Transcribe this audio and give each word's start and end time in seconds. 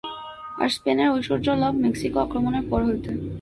আর 0.61 0.69
স্পেনের 0.75 1.09
ঐশ্বর্যলাভ 1.13 1.73
মেক্সিকো 1.83 2.17
আক্রমণের 2.25 2.65
পর 2.69 2.81
হইতে। 2.87 3.11